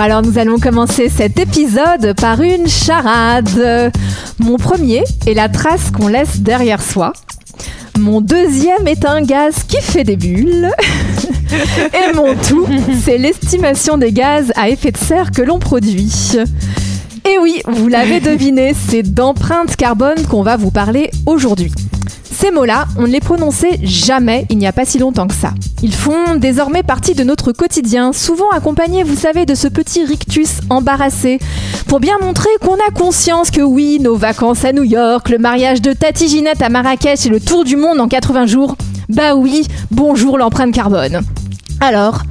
[0.00, 3.92] Alors nous allons commencer cet épisode par une charade.
[4.40, 7.12] Mon premier est la trace qu'on laisse derrière soi.
[7.98, 10.70] Mon deuxième est un gaz qui fait des bulles.
[11.52, 12.66] Et mon tout,
[13.04, 16.32] c'est l'estimation des gaz à effet de serre que l'on produit.
[17.24, 21.72] Et oui, vous l'avez deviné, c'est d'empreinte carbone qu'on va vous parler aujourd'hui.
[22.44, 25.54] Ces mots-là, on ne les prononçait jamais il n'y a pas si longtemps que ça.
[25.82, 30.60] Ils font désormais partie de notre quotidien, souvent accompagnés, vous savez, de ce petit rictus
[30.68, 31.38] embarrassé,
[31.86, 35.80] pour bien montrer qu'on a conscience que oui, nos vacances à New York, le mariage
[35.80, 38.76] de Tati Ginette à Marrakech et le tour du monde en 80 jours,
[39.08, 41.22] bah oui, bonjour l'empreinte carbone.
[41.80, 42.24] Alors,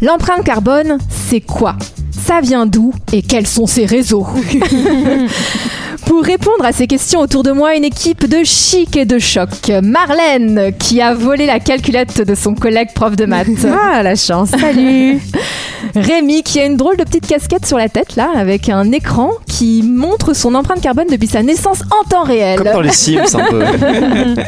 [0.00, 1.74] l'empreinte carbone, c'est quoi?
[2.12, 4.28] Ça vient d'où et quels sont ses réseaux?
[6.06, 9.50] Pour répondre à ces questions autour de moi, une équipe de chic et de choc.
[9.82, 13.46] Marlène, qui a volé la calculette de son collègue prof de maths.
[13.88, 15.20] Ah, la chance, salut
[15.94, 19.30] Rémi, qui a une drôle de petite casquette sur la tête, là, avec un écran
[19.46, 22.58] qui montre son empreinte carbone depuis sa naissance en temps réel.
[22.58, 23.64] Comme dans les Sims, un peu.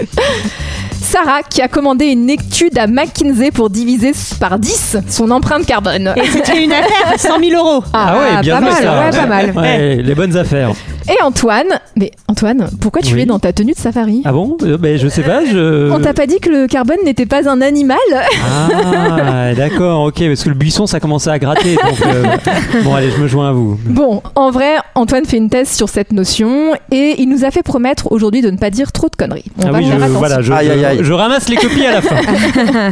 [1.03, 6.13] Sarah, qui a commandé une étude à McKinsey pour diviser par 10 son empreinte carbone.
[6.17, 7.83] Et c'était une affaire à 100 000 euros.
[7.95, 9.01] Ah, ouais, bien pas mal, ça.
[9.05, 9.53] ouais, pas mal.
[9.57, 10.73] Ouais, les bonnes affaires.
[11.11, 13.23] Et Antoine, mais Antoine, pourquoi tu Oui.
[13.23, 14.21] es dans ta tenue de safari?
[14.27, 14.59] Ah bon?
[14.63, 15.45] Euh, ben, Je sais pas.
[15.45, 15.91] Je...
[15.91, 17.97] On t'a pas dit que le carbone n'était pas un animal?
[18.13, 20.23] Ah, d'accord, ok.
[20.27, 21.77] Parce que le buisson, ça commençait à gratter.
[21.77, 22.25] Donc, euh,
[22.85, 23.79] Bon, allez, je me joins à vous.
[23.87, 27.63] Bon, en vrai, Antoine fait une thèse sur cette notion et il nous a fait
[27.63, 29.45] promettre aujourd'hui de ne pas dire trop de conneries.
[29.59, 30.19] On ah va oui, je, faire attention.
[30.19, 30.99] voilà, je, Aïe, aïe, aïe.
[30.99, 32.17] je- je ramasse les copies à la fin.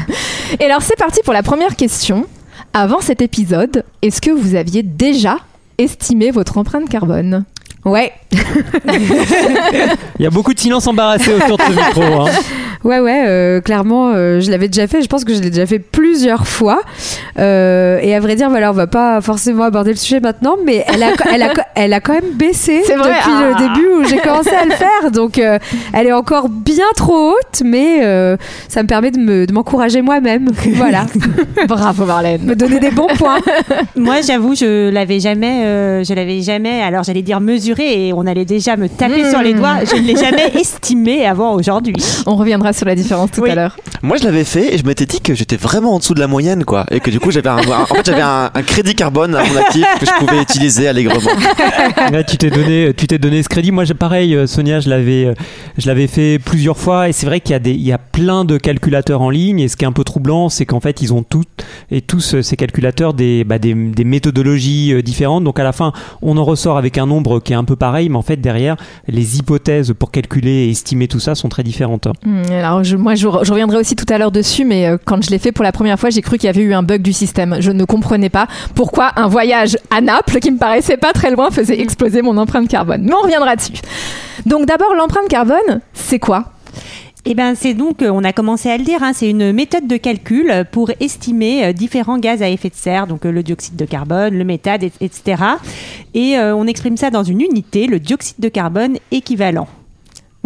[0.60, 2.24] Et alors c'est parti pour la première question.
[2.72, 5.36] Avant cet épisode, est-ce que vous aviez déjà
[5.78, 7.44] estimé votre empreinte carbone?
[7.86, 8.12] Ouais,
[10.18, 12.02] Il y a beaucoup de silence embarrassé autour de ce micro.
[12.02, 12.24] hein.
[12.84, 15.02] ouais, ouais, euh, clairement, euh, je l'avais déjà fait.
[15.02, 16.82] Je pense que je l'ai déjà fait plusieurs fois.
[17.38, 20.84] Euh, et à vrai dire, voilà, on va pas forcément aborder le sujet maintenant, mais
[20.88, 23.50] elle a, elle a, elle a quand même baissé C'est vrai, depuis ah.
[23.50, 25.10] le début où j'ai commencé à le faire.
[25.12, 25.58] Donc, euh,
[25.92, 28.36] elle est encore bien trop haute, mais euh,
[28.68, 30.48] ça me permet de me- de m'encourager moi-même.
[30.74, 31.06] Voilà,
[31.68, 32.42] Bravo Marlène.
[32.42, 33.38] me donner des bons points.
[33.94, 36.82] Moi, j'avoue, je l'avais jamais, euh, je l'avais jamais.
[36.82, 39.30] Alors, j'allais dire mesuré et on allait déjà me taper Mmh.
[39.30, 39.78] sur les doigts.
[39.84, 41.94] Je ne l'ai jamais estimé avant aujourd'hui.
[42.26, 43.50] On reviendra sur la différence tout Oui.
[43.50, 43.76] à l'heure.
[44.02, 46.26] Moi, je l'avais fait et je m'étais dit que j'étais vraiment en dessous de la
[46.26, 46.84] moyenne, quoi.
[46.90, 49.56] Et que du coup, j'avais un, en fait, j'avais un, un crédit carbone à mon
[49.56, 51.30] actif que je pouvais utiliser allègrement.
[52.12, 53.72] Là, tu t'es donné, tu t'es donné ce crédit.
[53.72, 55.34] Moi, j'ai- pareil, euh, Sonia, je l'avais, euh,
[55.78, 57.08] je l'avais fait plusieurs fois.
[57.08, 59.60] Et c'est vrai qu'il y a des, il y a plein de calculateurs en ligne.
[59.60, 62.34] Et ce qui est un peu troublant, c'est qu'en fait, ils ont toutes et tous
[62.34, 65.44] euh, ces calculateurs des, bah, des, des méthodologies différentes.
[65.44, 68.08] Donc à la fin, on en ressort avec un nombre qui est un peu pareil,
[68.08, 72.08] mais en fait derrière, les hypothèses pour calculer et estimer tout ça sont très différentes.
[72.24, 74.96] Hmm, Alors je- moi je, re- je reviendrai aussi tout à l'heure dessus, mais euh,
[75.04, 76.82] quand je l'ai fait pour la première fois, j'ai cru qu'il y avait eu un
[76.82, 77.56] bug du système.
[77.60, 81.50] Je ne comprenais pas pourquoi un voyage à Naples, qui me paraissait pas très loin,
[81.50, 83.02] faisait exploser mon empreinte carbone.
[83.02, 83.72] Mais on reviendra dessus.
[84.46, 86.44] Donc d'abord l'empreinte carbone, c'est quoi?
[87.28, 89.88] Et ben, c'est donc, euh, on a commencé à le dire, hein, c'est une méthode
[89.88, 93.74] de calcul pour estimer euh, différents gaz à effet de serre, donc euh, le dioxyde
[93.74, 95.42] de carbone, le méthane, et- etc.
[96.14, 99.66] Et euh, on exprime ça dans une unité, le dioxyde de carbone équivalent.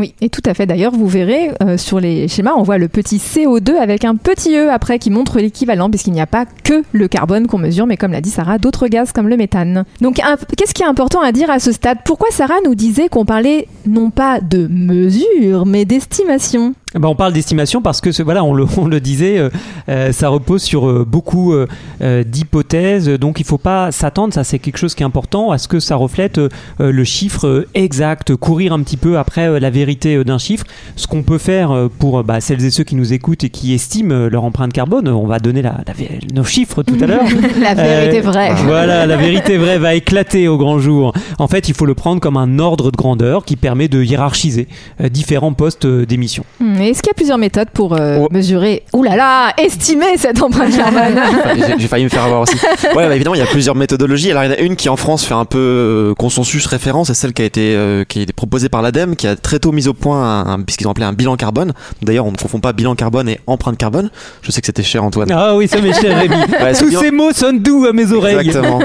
[0.01, 0.65] Oui, et tout à fait.
[0.65, 4.57] D'ailleurs, vous verrez euh, sur les schémas, on voit le petit CO2 avec un petit
[4.57, 7.99] E après qui montre l'équivalent, puisqu'il n'y a pas que le carbone qu'on mesure, mais
[7.99, 9.85] comme l'a dit Sarah, d'autres gaz comme le méthane.
[10.01, 10.19] Donc,
[10.57, 11.99] qu'est-ce qui est important à dire à ce stade?
[12.07, 16.75] Pourquoi Sarah nous disait qu'on parlait non pas de mesure, mais d'estimation?
[16.95, 19.49] Ben, on parle d'estimation parce que ce- voilà, on le, on le disait, euh,
[19.89, 21.67] euh, ça repose sur euh, beaucoup euh,
[22.03, 25.59] euh, d'hypothèses, donc il faut pas s'attendre, ça c'est quelque chose qui est important, à
[25.59, 26.49] ce que ça reflète euh,
[26.79, 30.65] le chiffre exact, courir un petit peu après la vérité d'un chiffre.
[30.97, 33.73] Ce qu'on peut faire euh, pour bah, celles et ceux qui nous écoutent et qui
[33.75, 35.95] estiment leur empreinte carbone, on va donner la, la
[36.35, 37.23] nos chiffres tout à l'heure.
[37.61, 38.53] La vérité vraie.
[38.65, 41.13] Voilà, la vérité vraie va éclater au grand jour.
[41.39, 44.67] En fait, il faut le prendre comme un ordre de grandeur qui permet de hiérarchiser
[45.01, 46.45] euh, différents postes d'émission.
[46.61, 48.29] Hmm, Mais est-ce qu'il y a plusieurs méthodes pour euh, Oh.
[48.31, 51.21] mesurer, ouh là là, estimer cette empreinte carbone
[51.57, 52.55] j'ai- J'ai failli me faire avoir aussi.
[52.97, 54.31] Ouais, bah, évidemment, il y a plusieurs méthodologies.
[54.31, 57.09] Alors, il y en a une qui en France fait un peu euh, consensus référence,
[57.09, 59.59] c'est celle qui a été euh, qui a été proposée par l'ADEME, qui a très
[59.59, 61.73] tôt mis au point un, un- ce qu'ils ont appelé un bilan carbone.
[62.03, 64.11] D'ailleurs, on ne confond pas bilan carbone et empreinte carbone.
[64.41, 65.31] Je sais que c'était cher, Antoine.
[65.31, 66.35] Ah oui, ça m'est cher, Rémi.
[66.63, 68.37] Ouais, Tous bilan- ces mots sonnent doux à mes oreilles.
[68.39, 68.81] Exactement.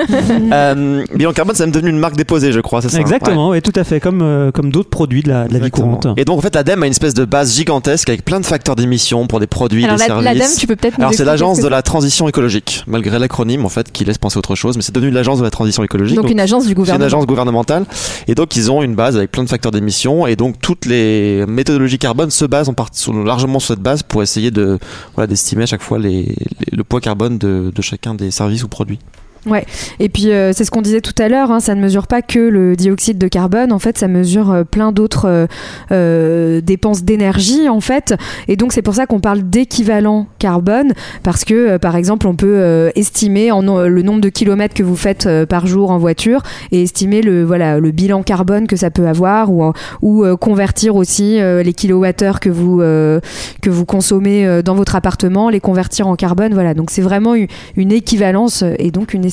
[0.51, 3.61] euh, bilan carbone, c'est même devenu une marque déposée, je crois, c'est ça Exactement, ouais,
[3.61, 6.07] tout à fait, comme, euh, comme d'autres produits de la, de la vie courante.
[6.17, 8.75] Et donc en fait l'ADEME a une espèce de base gigantesque avec plein de facteurs
[8.75, 10.25] d'émission pour des produits, Alors des la- services.
[10.25, 13.69] l'ADEME, tu peux peut-être nous Alors c'est l'agence de la transition écologique, malgré l'acronyme en
[13.69, 16.15] fait qui laisse penser autre chose, mais c'est devenu l'agence de la transition écologique.
[16.15, 17.05] Donc Donc, une agence du c'est une gouvernement.
[17.05, 17.85] agence gouvernementale
[18.27, 21.45] et donc ils ont une base avec plein de facteurs d'émission et donc toutes les
[21.47, 24.79] méthodologies carbone se basent en sur- largement sur cette base pour essayer de
[25.15, 26.35] voilà d'estimer à chaque fois les, les-
[26.71, 28.99] le poids carbone de, de chacun des services ou produits.
[29.99, 32.21] Et puis euh, c'est ce qu'on disait tout à l'heure, hein, ça ne mesure pas
[32.21, 35.47] que le dioxyde de carbone, en fait ça mesure euh, plein d'autres
[35.91, 38.15] euh, dépenses d'énergie en fait.
[38.47, 40.93] Et donc c'est pour ça qu'on parle d'équivalent carbone,
[41.23, 45.67] parce que par exemple on peut estimer le nombre de kilomètres que vous faites par
[45.67, 49.71] jour en voiture et estimer le, voilà, le bilan carbone que ça peut avoir ou,
[50.01, 56.07] ou convertir aussi les kilowattheures que vous, que vous consommez dans votre appartement, les convertir
[56.07, 56.53] en carbone.
[56.53, 59.25] Voilà, donc c'est vraiment une, équivalence et donc une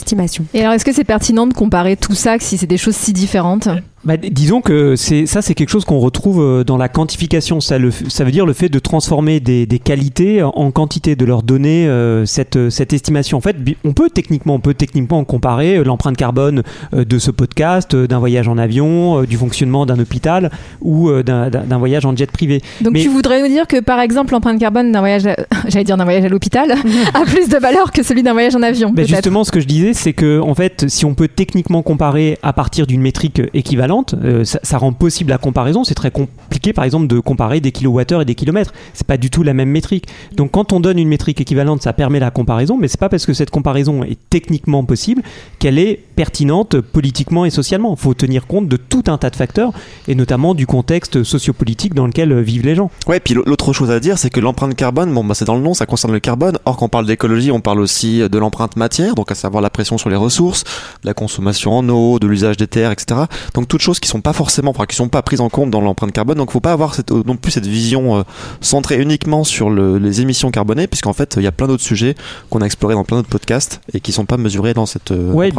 [0.55, 3.13] Et alors est-ce que c'est pertinent de comparer tout ça si c'est des choses si
[3.13, 3.69] différentes?
[4.05, 7.61] Bah, disons que c'est ça, c'est quelque chose qu'on retrouve euh, dans la quantification.
[7.61, 11.15] Ça, le, f- ça veut dire le fait de transformer des, des qualités en quantité,
[11.15, 13.39] de leur donner euh, cette, euh, cette estimation.
[13.39, 13.55] En fait,
[13.85, 16.63] on peut techniquement, on peut techniquement comparer l'empreinte carbone
[16.93, 20.51] de ce podcast, d'un voyage en avion, du fonctionnement d'un hôpital
[20.81, 22.61] ou d'un- voyage en jet privé.
[22.81, 25.37] Donc Mais- tu voudrais nous dire que par exemple l'empreinte carbone d'un voyage, à-
[25.69, 26.73] j'allais dire d'un voyage à l'hôpital,
[27.15, 29.67] a plus de valeur que celui d'un voyage en avion peut-être justement, ce que je
[29.67, 33.92] disais, c'est que en fait, si on peut techniquement comparer à partir d'une métrique équivalente,
[34.25, 35.85] euh, ça, ça rend possible la comparaison.
[35.85, 38.73] C'est très compliqué, par exemple, de comparer des kilowattheures et des kilomètres.
[38.95, 40.07] C'est pas du tout la même métrique.
[40.37, 43.27] Donc, quand on donne une métrique équivalente, ça permet la comparaison, mais c'est pas parce
[43.27, 45.23] que cette comparaison est techniquement possible
[45.59, 47.95] qu'elle est pertinente politiquement et socialement.
[47.99, 49.73] Il faut tenir compte de tout un tas de facteurs,
[50.09, 52.91] et notamment du contexte sociopolitique dans lequel euh, vivent les gens.
[53.07, 55.63] Ouais, puis l'autre chose à dire, c'est que l'empreinte carbone, bon, bah, c'est dans le
[55.63, 56.59] nom, ça concerne le carbone.
[56.65, 59.71] Or, quand on parle d'écologie, on parle aussi de l'empreinte matière, donc à savoir la
[59.71, 60.65] pression sur les ressources,
[61.03, 63.23] de la consommation en eau, de l'usage des terres, etc.
[63.55, 65.81] Donc, toutes choses qui sont pas forcément, enfin, qui sont pas prises en compte dans
[65.81, 66.37] l'empreinte carbone.
[66.39, 68.23] Donc, faut pas avoir cette, non plus cette vision euh,
[68.61, 72.15] centrée uniquement sur le- les émissions carbonées, puisqu'en fait, il y a plein d'autres sujets
[72.51, 75.11] qu'on a explorés dans plein d'autres podcasts et qui sont pas mesurés dans cette.
[75.11, 75.51] euh, Ouais.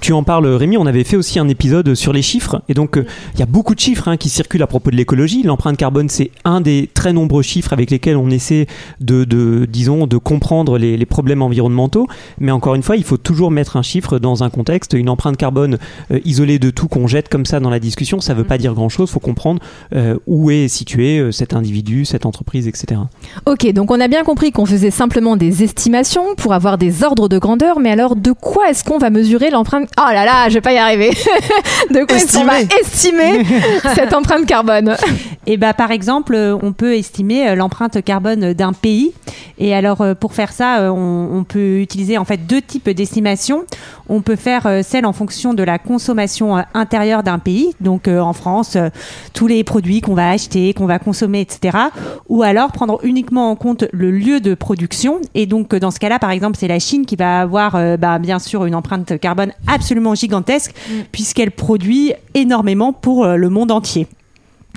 [0.00, 0.76] Tu, en parles, Rémi.
[0.76, 3.46] On avait fait aussi un épisode sur les chiffres, et donc euh, il y a
[3.46, 5.42] beaucoup de chiffres hein, qui circulent à propos de l'écologie.
[5.42, 8.66] L'empreinte carbone, c'est un des très nombreux chiffres avec lesquels on essaie
[9.00, 12.06] de, de disons, de comprendre les, les problèmes environnementaux.
[12.38, 14.92] Mais encore une fois, il faut toujours mettre un chiffre dans un contexte.
[14.92, 15.78] Une empreinte carbone
[16.10, 18.74] euh, isolée de tout qu'on jette comme ça dans la discussion, ça veut pas dire
[18.74, 19.10] grand-chose.
[19.10, 19.60] Il faut comprendre
[19.94, 23.00] euh, où est situé cet individu, cette entreprise, etc.
[23.46, 27.28] Ok, donc on a bien compris qu'on faisait simplement des estimations pour avoir des ordres
[27.28, 30.54] de grandeur, mais alors de quoi est-ce qu'on va mesurer l'empreinte Oh là là, je
[30.54, 31.10] vais pas y arriver.
[31.90, 33.44] de quoi est-ce qu'on va estimer
[33.94, 34.96] cette empreinte carbone
[35.46, 39.12] Et bah, par exemple, euh, on peut estimer euh, l'empreinte carbone d'un pays.
[39.58, 43.64] Et alors, euh, pour faire ça, on, on peut utiliser en fait deux types d'estimations.
[44.08, 47.72] On peut faire celle en fonction de la consommation intérieure d'un pays.
[47.80, 48.76] Donc, en France,
[49.34, 51.78] tous les produits qu'on va acheter, qu'on va consommer, etc.
[52.28, 55.20] Ou alors prendre uniquement en compte le lieu de production.
[55.36, 58.40] Et donc, dans ce cas-là, par exemple, c'est la Chine qui va avoir, bah, bien
[58.40, 60.72] sûr, une empreinte carbone absolument gigantesque,
[61.12, 64.06] puisqu'elle produit énormément pour euh, le monde entier.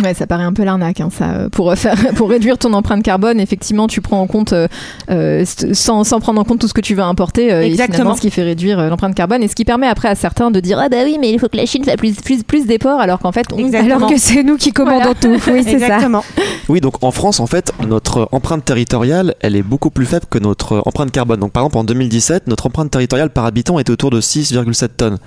[0.01, 1.25] Ouais, ça paraît un peu l'arnaque, hein, ça.
[1.33, 4.67] euh, Pour, faire, pour réduire ton empreinte carbone, effectivement, tu prends en compte, euh,
[5.11, 8.15] euh, sans, sans prendre en compte tout ce que tu veux importer, euh, Exactement.
[8.15, 10.59] ce qui fait réduire euh, l'empreinte carbone, et ce qui permet après à certains de
[10.59, 12.99] dire Ah bah oui, mais il faut que la Chine fasse plus, plus, plus d'efforts,
[12.99, 13.71] alors qu'en fait, on.
[13.73, 15.37] Alors que c'est nous qui commandons tout.
[15.47, 15.85] Oui, c'est ça.
[15.85, 16.23] Exactement.
[16.69, 20.39] Oui, donc en France, en fait, notre empreinte territoriale, elle est beaucoup plus faible que
[20.39, 21.39] notre empreinte carbone.
[21.39, 25.17] Donc par exemple, en 2017, notre empreinte territoriale par habitant était autour de 6,7 tonnes.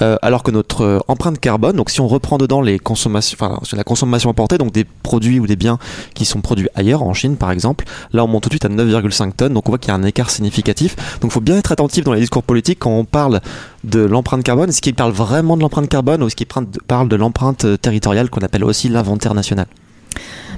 [0.00, 3.60] Euh, alors que notre euh, empreinte carbone, donc si on reprend dedans les consommations, enfin
[3.76, 5.78] la consommation importée, donc des produits ou des biens
[6.14, 8.68] qui sont produits ailleurs, en Chine par exemple, là on monte tout de suite à
[8.68, 9.54] 9,5 tonnes.
[9.54, 10.96] Donc on voit qu'il y a un écart significatif.
[11.20, 13.40] Donc il faut bien être attentif dans les discours politiques quand on parle
[13.84, 14.68] de l'empreinte carbone.
[14.68, 18.30] Est-ce qu'il parle vraiment de l'empreinte carbone ou est-ce qu'il parle de l'empreinte euh, territoriale
[18.30, 19.66] qu'on appelle aussi l'inventaire national?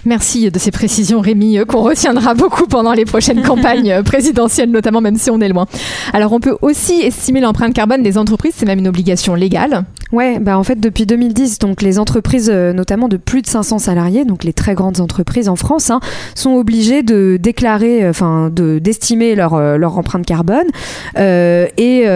[0.04, 4.70] Merci de ces précisions, Rémi, euh, qu'on retiendra beaucoup pendant les prochaines campagnes euh, présidentielles,
[4.70, 5.66] notamment même si on est loin.
[6.12, 9.85] Alors, on peut aussi estimer l'empreinte carbone des entreprises, c'est même une obligation légale.
[10.12, 13.79] Ouais, bah en fait depuis 2010, donc les entreprises, euh, notamment de plus de 500
[13.79, 16.00] salariés, donc les très grandes entreprises en France, hein,
[16.35, 20.67] sont obligées de déclarer, euh, enfin de d'estimer leur euh, leur empreinte carbone.
[21.17, 22.07] Et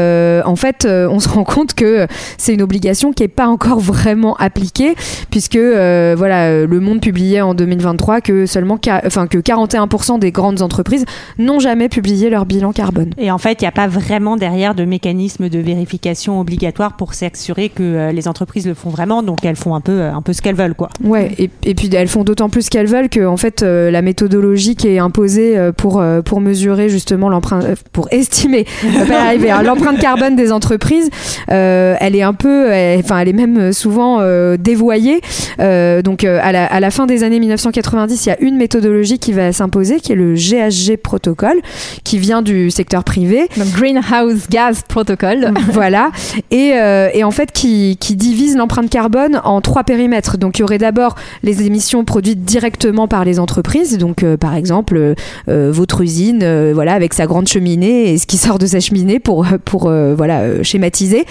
[0.45, 2.07] en fait, on se rend compte que
[2.39, 4.95] c'est une obligation qui est pas encore vraiment appliquée,
[5.31, 11.05] puisque voilà, le Monde publiait en 2023 que seulement, enfin que 41% des grandes entreprises
[11.39, 13.11] n'ont jamais publié leur bilan carbone.
[13.19, 17.15] Et en fait, il n'y a pas vraiment derrière de mécanisme de vérification obligatoire pour
[17.15, 19.23] s'assurer que euh, les entreprises le font vraiment.
[19.23, 20.89] Donc elles font un peu, euh, un peu ce qu'elles veulent, quoi.
[21.03, 24.03] Ouais, et, et puis elles font d'autant plus qu'elles veulent que en fait euh, la
[24.03, 29.99] méthodologie qui est imposée pour euh, pour mesurer justement l'empreinte, euh, pour estimer, hein, l'empreinte
[29.99, 31.11] carbone des entreprises,
[31.51, 35.21] euh, elle est un peu, elle- enfin elle est même souvent euh, dévoyée.
[35.61, 38.57] Euh, donc euh, à la, à la fin des années 1990, il y a une
[38.57, 41.61] méthodologie qui va s'imposer, qui est le GHG protocole,
[42.05, 43.47] qui vient du secteur privé.
[43.57, 45.53] Donc Greenhouse Gas Protocol.
[45.73, 46.11] voilà.
[46.51, 50.39] Et, euh, et en fait, qui, qui divise l'empreinte carbone en trois périmètres.
[50.39, 53.99] Donc, il y aurait d'abord les émissions produites directement par les entreprises.
[53.99, 55.15] Donc, euh, par exemple, euh,
[55.49, 59.19] euh, votre usine, voilà, avec sa grande cheminée et ce qui sort de sa cheminée
[59.19, 61.25] pour, pour voilà, schématiser.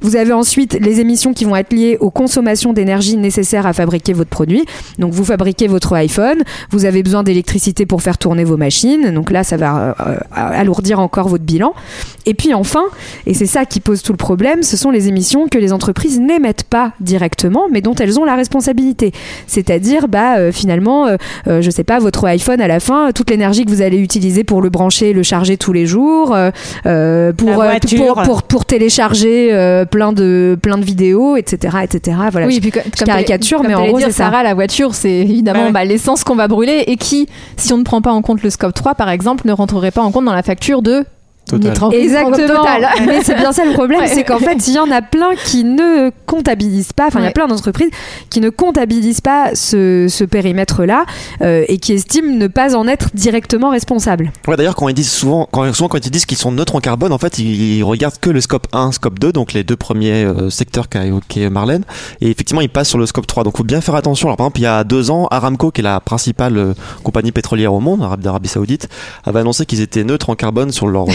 [0.00, 4.12] Vous avez ensuite les émissions qui vont être liées aux consommations d'énergie nécessaires à fabriquer
[4.12, 4.64] votre produit.
[4.98, 9.12] Donc, vous fabriquez votre iPhone, vous avez besoin d'électricité pour faire tourner vos machines.
[9.12, 9.94] Donc là, ça va
[10.32, 11.74] alourdir encore votre bilan.
[12.26, 12.84] Et puis enfin,
[13.26, 15.85] et c'est ça qui pose tout le problème, ce sont les émissions que les entreprises
[16.20, 19.12] n'émettent pas directement, mais dont elles ont la responsabilité.
[19.46, 21.16] C'est-à-dire, bah, euh, finalement, euh,
[21.48, 24.44] euh, je sais pas, votre iPhone à la fin, toute l'énergie que vous allez utiliser
[24.44, 29.52] pour le brancher, le charger tous les jours, euh, pour, euh, pour, pour, pour télécharger
[29.52, 31.78] euh, plein, de, plein de vidéos, etc.
[31.84, 32.16] etc.
[32.30, 32.46] Voilà.
[32.46, 34.24] Oui, et puis co- comme caricature, t'allais- mais en gros, dire, c'est ça.
[34.24, 35.72] Sarah, la voiture, c'est évidemment Ouais.
[35.72, 38.50] bah, l'essence qu'on va brûler et qui, si on ne prend pas en compte le
[38.50, 41.04] scope 3, par exemple, ne rentrerait pas en compte dans la facture de
[41.48, 41.74] Total.
[41.94, 42.36] Exactement.
[42.36, 42.88] Total.
[43.06, 44.08] Mais c'est bien ça le problème, Ouais.
[44.08, 47.28] c'est qu'en fait, il y en a plein qui ne comptabilisent pas, enfin, il y
[47.28, 47.90] a plein d'entreprises
[48.30, 51.04] qui ne comptabilisent pas ce, ce périmètre-là
[51.42, 54.32] euh, et qui estiment ne pas en être directement responsables.
[54.48, 56.80] Ouais, d'ailleurs, quand ils disent souvent, quand, souvent quand ils disent qu'ils sont neutres en
[56.80, 59.76] carbone, en fait, ils, ils regardent que le scope 1, scope 2, donc les deux
[59.76, 61.84] premiers euh, secteurs qu'a évoqué Marlène.
[62.20, 63.44] Et effectivement, ils passent sur le scope 3.
[63.44, 64.28] Donc, faut bien faire attention.
[64.28, 66.74] Alors, par exemple, il y a deux ans, Aramco, qui est la principale euh,
[67.04, 68.88] compagnie pétrolière au monde, Arab- d'Arabie Saoudite,
[69.24, 71.12] avait annoncé qu'ils étaient neutres en carbone sur leurs euh,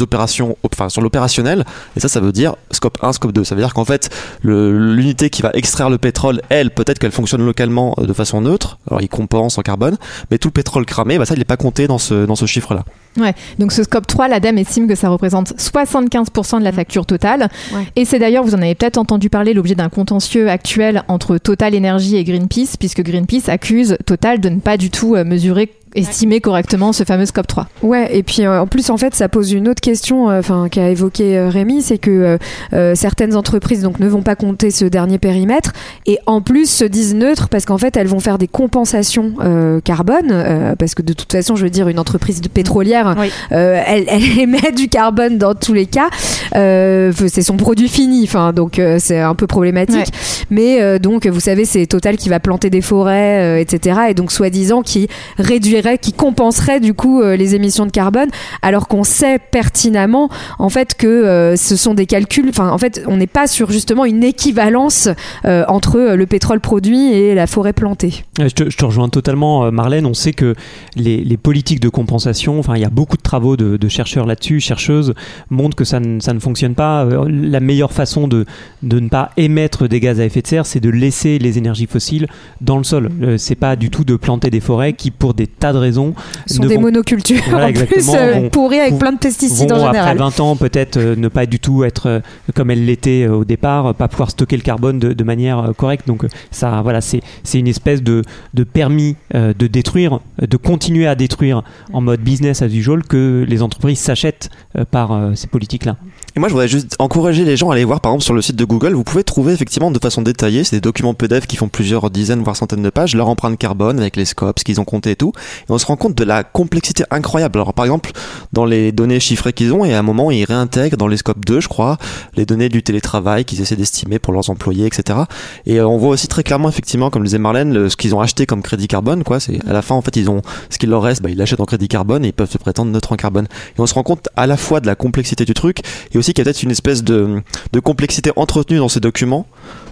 [0.00, 1.64] opérations, enfin, sur l'opérationnel.
[1.96, 3.44] Et ça, ça veut dire scope 1, scope 2.
[3.44, 4.10] Ça veut dire qu'en fait,
[4.42, 8.78] l'unité qui va extraire le pétrole, elle, peut-être qu'elle fonctionne localement euh, de façon neutre.
[8.88, 9.96] Alors, ils compensent en carbone.
[10.30, 12.46] Mais tout le pétrole cramé, bah, ça, il n'est pas compté dans ce, dans ce
[12.46, 12.84] chiffre-là.
[13.18, 13.34] Ouais.
[13.58, 17.48] Donc ce scope 3, l'ADEME estime que ça représente 75% de la facture totale.
[17.72, 17.86] Ouais.
[17.96, 21.76] Et c'est d'ailleurs, vous en avez peut-être entendu parler, l'objet d'un contentieux actuel entre Total
[21.76, 26.40] Energy et Greenpeace, puisque Greenpeace accuse Total de ne pas du tout euh, mesurer, estimer
[26.40, 27.68] correctement ce fameux scope 3.
[27.82, 30.68] Ouais, et puis euh, en plus, en fait, ça pose une autre question, euh, enfin,
[30.70, 32.38] qu'a évoqué euh, Rémi, c'est que euh,
[32.72, 35.72] euh, certaines entreprises donc ne vont pas compter ce dernier périmètre
[36.06, 39.80] et en plus se disent neutres parce qu'en fait, elles vont faire des compensations euh,
[39.80, 43.30] carbone, euh, parce que de toute façon, je veux dire, une entreprise de pétrolière, Oui.
[43.52, 46.08] euh, elle, elle émet du carbone dans tous les cas.
[46.54, 49.96] Euh, c'est son produit fini, enfin, donc euh, c'est un peu problématique.
[49.96, 50.46] Ouais.
[50.50, 54.00] Mais euh, donc, vous savez, c'est Total qui va planter des forêts, euh, etc.
[54.10, 58.28] Et donc, soi-disant, qui réduirait, qui compenserait du coup euh, les émissions de carbone,
[58.62, 60.28] alors qu'on sait pertinemment
[60.58, 62.48] en fait que euh, ce sont des calculs.
[62.48, 65.08] Enfin, en fait, on n'est pas sur justement une équivalence
[65.44, 68.24] euh, entre euh, le pétrole produit et la forêt plantée.
[68.38, 70.06] Je te, je te rejoins totalement, Marlène.
[70.06, 70.54] On sait que
[70.96, 74.26] les, les politiques de compensation, enfin, il y a beaucoup de travaux de, de chercheurs
[74.26, 75.14] là-dessus, chercheuses,
[75.50, 77.04] montrent que ça ne, ça ne fonctionne pas.
[77.04, 78.44] Euh, La meilleure façon de,
[78.82, 81.86] de ne pas émettre des gaz à effet de serre, c'est de laisser les énergies
[81.86, 82.26] fossiles
[82.60, 83.10] dans le sol.
[83.22, 86.14] Euh, C'est pas du tout de planter des forêts qui, pour des tas de raisons,
[86.46, 89.72] sont des vont- monocultures Voilà, en plus euh, vont- pourries avec vont- plein de pesticides
[89.72, 90.18] en après général.
[90.18, 92.20] 20 ans peut-être euh, ne pas du tout être
[92.54, 96.06] comme elle l'était au départ, pas pouvoir stocker le carbone de, de manière correcte.
[96.06, 97.20] Donc ça, voilà, c'est
[97.54, 98.22] une espèce de,
[98.54, 103.62] de permis de détruire, de continuer à détruire en mode business as usual que les
[103.62, 104.50] entreprises s'achètent
[104.90, 105.96] par ces politiques-là.
[106.34, 108.40] Et moi, je voudrais juste encourager les gens à aller voir, par exemple, sur le
[108.40, 111.56] site de Google, vous pouvez trouver effectivement de façon détaillée, c'est des documents PDF qui
[111.56, 114.80] font plusieurs dizaines, voire centaines de pages, leur empreinte carbone avec les scopes, ce qu'ils
[114.80, 115.32] ont compté et tout.
[115.68, 117.58] Et on se rend compte de la complexité incroyable.
[117.58, 118.12] Alors, par exemple,
[118.54, 121.44] dans les données chiffrées qu'ils ont, et à un moment, ils réintègrent dans les scopes
[121.44, 121.98] 2, je crois,
[122.34, 125.18] les données du télétravail qu'ils essaient d'estimer pour leurs employés, etc.
[125.66, 128.20] Et euh, on voit aussi très clairement, effectivement, comme le disait Marlène, ce qu'ils ont
[128.22, 129.38] acheté comme crédit carbone, quoi.
[129.38, 131.60] C'est à la fin, en fait, ils ont ce qu'il leur reste, bah, ils l'achètent
[131.60, 133.48] en crédit carbone et ils peuvent se prétendre neutre en carbone.
[133.76, 135.80] Et on se rend compte à la fois de la complexité du truc
[136.14, 137.42] et qu'il y a peut-être une espèce de,
[137.82, 139.46] complexité entretenue dans ces documents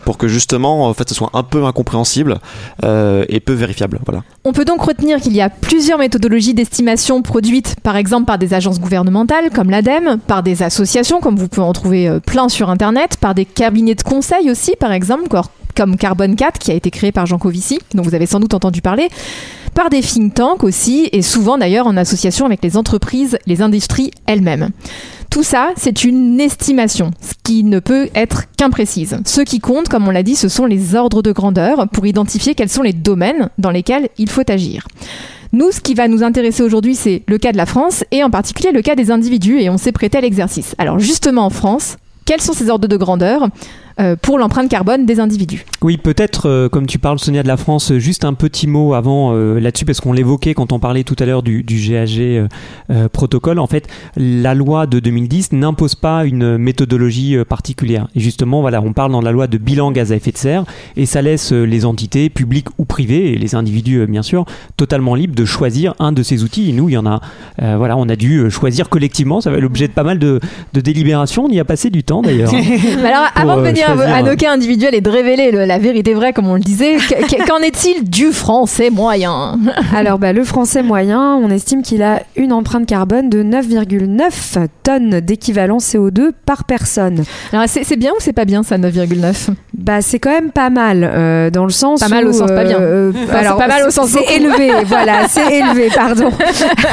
[0.05, 2.39] pour que justement en fait ce soit un peu incompréhensible
[2.85, 3.99] euh, et peu vérifiable.
[4.45, 8.55] On peut donc retenir qu'il y a plusieurs méthodologies d'estimation produites par exemple par des
[8.55, 12.71] agences gouvernementales comme l'ADEME, par des associations comme vous pouvez en trouver euh, plein sur
[12.71, 15.29] internet, par des cabinets de conseil aussi par exemple
[15.75, 18.55] comme Carbon 4 qui a été créé par Jean Covici, dont vous avez sans doute
[18.55, 19.09] entendu parler,
[19.75, 24.11] par des think tanks aussi et souvent d'ailleurs en association avec les entreprises, les industries
[24.27, 24.71] elles-mêmes.
[25.31, 29.17] Tout ça, c'est une estimation, ce qui ne peut être qu'imprécise.
[29.25, 32.57] Ce qui compte, comme on l'a dit, ce sont les ordres de grandeur pour identifier
[32.57, 34.89] quels sont les domaines dans lesquels il faut agir.
[35.53, 38.31] Nous, ce qui va nous intéresser aujourd'hui, c'est le cas de la France et en
[38.31, 40.75] particulier le cas des individus et on s'est prêté à l'exercice.
[40.79, 43.49] Alors justement en France, quels sont ces ordres de grandeur?
[44.23, 45.65] Pour l'empreinte carbone des individus.
[45.83, 49.33] Oui, peut-être, euh, comme tu parles, Sonia, de la France, juste un petit mot avant
[49.33, 52.49] euh, là-dessus, parce qu'on l'évoquait quand on parlait tout à l'heure du, du, GAG
[53.13, 53.59] protocole.
[53.59, 58.09] En fait, la loi de 2010 n'impose pas une méthodologie particulière.
[58.15, 60.65] Et justement, voilà, on parle dans la loi de bilan gaz à effet de serre,
[60.97, 64.45] et ça laisse les entités, publiques ou privées, et les individus, bien sûr,
[64.77, 66.71] totalement libres de choisir un de ces outils.
[66.71, 67.21] Et nous, il y en a,
[67.59, 69.41] voilà, on a dû choisir collectivement.
[69.41, 70.41] Ça va l'objet de pas mal de,
[70.73, 71.47] de délibérations.
[71.47, 72.53] On y a passé du temps, d'ailleurs.
[73.05, 76.49] alors, avant de venir à nos cas individuels et de révéler la vérité vraie, comme
[76.49, 76.97] on le disait.
[77.47, 79.59] Qu'en est-il du français moyen?
[79.95, 85.21] Alors, bah, le français moyen, on estime qu'il a une empreinte carbone de 9,9 tonnes
[85.21, 87.25] d'équivalent CO2 par personne.
[87.53, 91.09] Alors, c'est bien ou c'est pas bien ça, 9,9 Bah, c'est quand même pas mal,
[91.11, 92.79] euh, dans le sens Pas mal au sens pas bien.
[92.81, 96.31] Euh, alors, pas mal au sens C'est élevé, voilà, c'est élevé, pardon.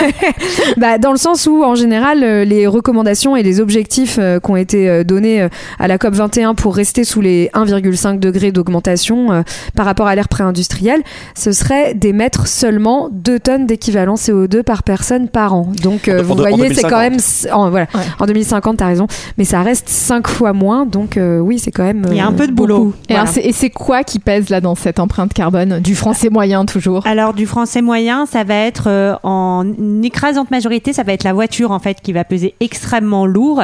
[0.78, 4.56] bah, dans le sens où, en général, euh, les recommandations et les objectifs qui ont
[4.56, 5.48] été donnés
[5.80, 9.42] à la COP 21 pour rester sous les 1,5 degrés d'augmentation euh,
[9.76, 11.02] par rapport à l'ère pré-industrielle,
[11.36, 15.72] ce serait d'émettre seulement 2 tonnes d'équivalent CO2 par personne par an.
[15.84, 17.18] Donc euh, vous voyez, c'est quand même
[17.52, 17.88] en, voilà,
[18.20, 20.86] en 2050, tu as raison, mais ça reste 5 fois moins.
[20.86, 22.77] Donc euh, oui, c'est quand même Il y a un peu de boulot.
[23.10, 25.80] Et, c'est quoi qui pèse là dans cette empreinte carbone?
[25.80, 27.06] Du français moyen toujours.
[27.08, 29.66] Alors du français moyen, ça va être en
[30.04, 33.64] écrasante majorité, ça va être la voiture en fait qui va peser extrêmement lourd.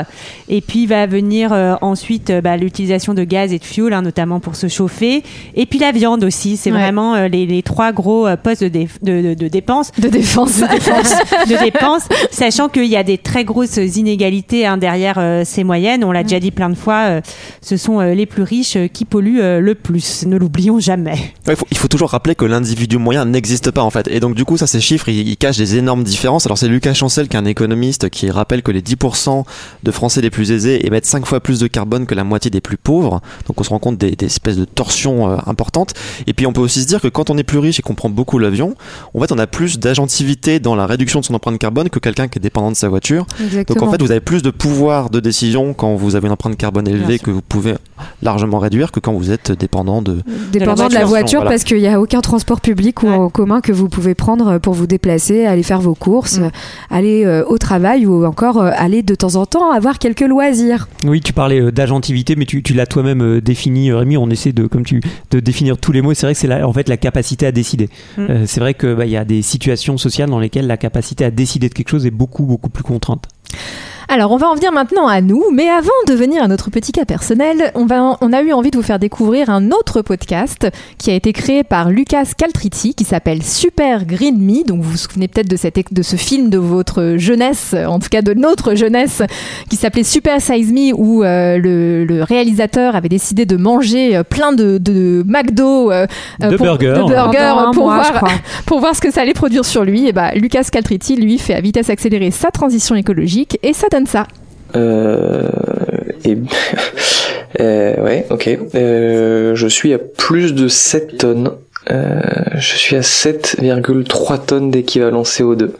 [0.49, 1.51] Et puis va venir
[1.81, 5.23] ensuite bah, l'utilisation de gaz et de fuel, hein, notamment pour se chauffer.
[5.55, 9.33] Et puis la viande aussi, c'est vraiment euh, les, trois gros euh, postes de, de,
[9.33, 9.91] de, dépenses.
[9.97, 10.61] De défense.
[10.63, 16.03] De dépenses, sachant qu'il y a des très grosses inégalités hein, derrière euh, ces moyennes.
[16.03, 17.21] On l'a déjà dit plein de fois,
[17.61, 20.25] ce sont les plus riches qui polluent le plus.
[20.25, 21.33] Ne l'oublions jamais.
[21.47, 24.07] il, faut, il, faut, toujours rappeler que l'individu moyen n'existe pas en fait.
[24.07, 26.45] Et donc du coup, ça, ces chiffres, ils, cachent des énormes différences.
[26.45, 29.43] Alors c'est Lucas Chancel, qui est un économiste, qui rappelle que les 10%
[29.83, 32.61] de Français les plus aisés émettent 5 fois plus de carbone que la moitié des
[32.61, 33.21] plus pauvres.
[33.47, 35.93] Donc on se rend compte des, espèces de torsions euh, importantes.
[36.27, 37.95] Et puis on peut aussi se dire que quand on est plus riche et qu'on
[37.95, 38.75] prend beaucoup l'avion,
[39.13, 42.27] en fait on a plus d'agentivité dans la réduction de son empreinte carbone que quelqu'un
[42.27, 43.25] qui est dépendant de sa voiture.
[43.67, 46.57] Donc en fait vous avez plus de pouvoir de décision quand vous avez une empreinte
[46.57, 47.75] carbone élevée que vous pouvez
[48.21, 50.21] largement réduire que quand vous êtes dépendant de,
[50.51, 53.71] dépendant de la voiture, parce qu'il n'y a aucun transport public ou en commun que
[53.71, 56.51] vous pouvez prendre pour vous déplacer, aller faire vos courses, mm.
[56.89, 60.87] aller euh, au travail ou encore euh, aller de temps en temps avoir quelques loisirs.
[61.05, 64.17] Oui, tu parlais d'agentivité, mais tu, tu l'as toi-même euh, défini, euh, Rémi.
[64.17, 66.13] On essaie de, comme tu, de définir tous les mots.
[66.13, 67.89] C'est vrai que c'est en fait la capacité à décider.
[68.17, 68.21] Mm.
[68.21, 71.31] Euh, c'est vrai qu'il bah, y a des situations sociales dans lesquelles la capacité à
[71.31, 73.27] décider de quelque chose est beaucoup beaucoup plus contrainte.
[74.13, 76.91] Alors, on va en venir maintenant à nous, mais avant de venir à notre petit
[76.91, 80.67] cas personnel, on, va, on a eu envie de vous faire découvrir un autre podcast
[80.99, 84.67] qui a été créé par Lucas Caltriti, qui s'appelle Super Green Me.
[84.67, 88.09] Donc, vous vous souvenez peut-être de, cette, de ce film de votre jeunesse, en tout
[88.09, 89.23] cas de notre jeunesse,
[89.67, 94.53] qui s'appelait Super Size Me, où euh, le, réalisateur avait décidé de manger euh, plein
[94.53, 96.05] de, de McDo, euh,
[96.39, 96.93] de burgers,
[97.73, 98.23] pour, voir,
[98.67, 100.07] pour voir ce que ça allait produire sur lui.
[100.07, 104.02] Et bah, Lucas Caltriti, lui, fait à vitesse accélérée sa transition écologique et ça donne
[104.07, 104.27] ça.
[104.75, 105.49] Euh,
[106.25, 106.37] et,
[107.59, 108.49] euh, ouais, ok.
[108.75, 111.51] Euh, je suis à plus de 7 tonnes.
[111.91, 112.21] Euh,
[112.55, 115.71] je suis à 7,3 tonnes d'équivalent CO2.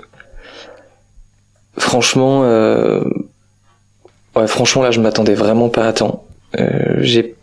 [1.78, 3.04] Franchement, euh,
[4.36, 6.26] ouais, franchement là, je m'attendais vraiment pas à temps.
[6.60, 7.36] Euh, j'ai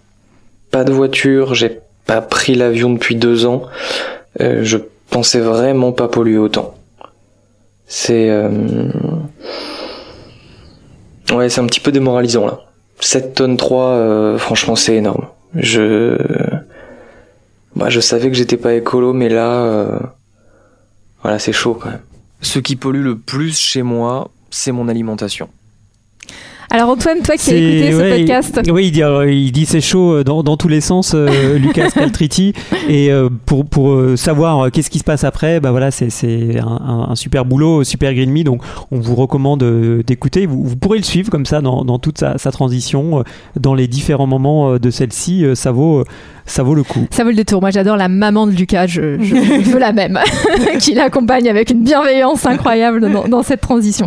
[0.70, 3.64] pas de voiture, j'ai pas pris l'avion depuis deux ans.
[4.38, 6.74] je pensais vraiment pas polluer autant.
[7.86, 8.30] C'est
[11.32, 12.60] Ouais, c'est un petit peu démoralisant là.
[13.00, 15.26] 7 tonnes 3, euh, franchement c'est énorme.
[15.54, 16.16] Je
[17.76, 19.98] bah, je savais que j'étais pas écolo mais là euh,
[21.22, 22.02] voilà, c'est chaud quand même.
[22.42, 25.48] Ce qui pollue le plus chez moi, c'est mon alimentation.
[26.72, 29.80] Alors Antoine, toi qui as écouté ce podcast, Oui, il dit, euh, il dit c'est
[29.80, 32.52] chaud euh, dans, dans tous les sens, euh, Lucas Caltriti.
[32.88, 36.08] Et euh, pour, pour savoir qu'est-ce qui se passe après, bah voilà, c'est
[36.60, 38.44] un, un- super boulot, super Green Me.
[38.44, 39.64] Donc on vous recommande
[40.06, 40.46] d'écouter.
[40.46, 43.24] Vous, vous pourrez le suivre comme ça dans, dans toute sa, sa transition,
[43.58, 45.44] dans les différents moments de celle-ci.
[45.54, 46.04] ça vaut,
[46.46, 47.04] ça vaut le coup.
[47.10, 47.60] ça vaut le détour.
[47.60, 50.20] Moi j'adore la maman de Lucas, je, je veux la même,
[50.78, 54.06] qui l'accompagne avec une bienveillance incroyable dans, dans cette transition.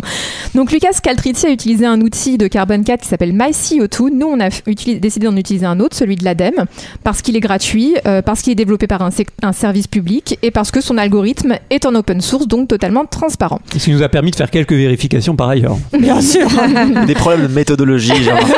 [0.54, 4.10] Donc Lucas Caltriti a utilisé un outil de Carbon 4 qui s'appelle MyCO2.
[4.12, 6.66] Nous on a utilisé- décidé d'en utiliser un autre, celui de l'ADEME,
[7.02, 9.10] parce qu'il est gratuit, euh, parce qu'il est développé par un,
[9.52, 13.58] service public et parce que son algorithme est en open source, donc totalement transparent.
[13.76, 15.76] Ce qui nous a permis de faire quelques vérifications par ailleurs.
[15.98, 16.46] Bien sûr.
[17.06, 18.12] Des problèmes de méthodologie.
[18.12, 18.52] remarqué.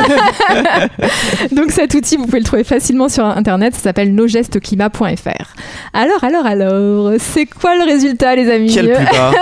[1.56, 5.54] Donc cet outil, vous pouvez le trouver facilement sur internet, ça s'appelle nosgestesclimat.fr.
[5.94, 9.32] Alors, alors, alors, c'est quoi le résultat les amis le plus bas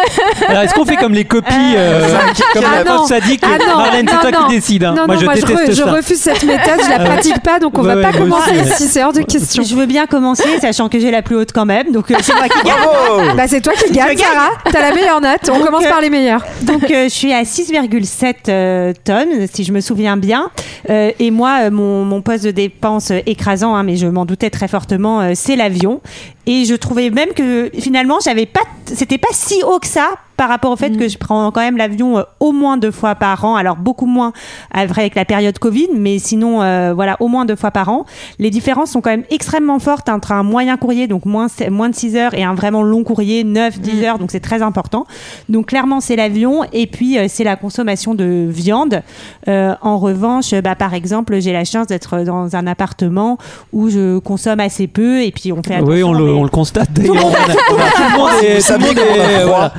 [0.48, 2.06] Alors est-ce qu'on fait comme les copies, euh,
[2.52, 2.96] comme Ah la non.
[2.98, 4.43] prof sadique Ah non, Marlène, c'est non, toi non.
[4.48, 4.84] Qui décides.
[4.84, 4.94] hein.
[4.96, 7.58] Non, moi, non, je moi je, re- je refuse cette méthode, je la pratique pas,
[7.58, 8.70] donc on Ouais, va pas ouais, commencer aussi.
[8.84, 9.62] ici, c'est hors de question.
[9.62, 12.34] Je veux bien commencer, sachant que j'ai la plus haute quand même, donc euh, c'est
[12.34, 13.36] moi qui gagne.
[13.36, 14.16] Bah c'est toi qui gagne.
[14.18, 14.50] Sarah.
[14.70, 15.50] T'as la meilleure note.
[15.52, 16.42] On commence euh, par les meilleurs.
[16.62, 20.50] Donc euh, je suis à 6,7 euh, tonnes, si je me souviens bien.
[20.90, 24.24] Euh, et moi, euh, mon, mon poste de dépense euh, écrasant, hein, mais je m'en
[24.24, 26.00] doutais très fortement, euh, c'est l'avion.
[26.46, 30.48] Et je trouvais même que finalement, j'avais pas, c'était pas si haut que ça par
[30.48, 33.44] rapport au fait que je prends quand même l'avion euh, au moins deux fois par
[33.44, 33.54] an.
[33.54, 34.32] Alors beaucoup moins
[34.72, 38.04] avec la période Covid, mais sinon, euh, voilà, au moins deux fois par an.
[38.40, 41.94] Les différences sont quand même extrêmement fortes entre un moyen courrier, donc moins, moins de
[41.94, 45.06] 6 heures, et un vraiment long courrier, 9, 10 heures, donc c'est très important.
[45.48, 49.02] Donc clairement, c'est l'avion, et puis euh, c'est la consommation de viande.
[49.46, 53.38] Euh, en revanche, euh, bah, par exemple, j'ai la chance d'être dans un appartement
[53.72, 55.92] où je consomme assez peu, et puis on fait attention.
[55.92, 57.14] Oui, on le, mais- on le constate d'ailleurs.
[57.14, 58.98] Tout le monde a- On a- on a- Tout le monde est- tout le monde
[58.98, 59.72] est- voilà.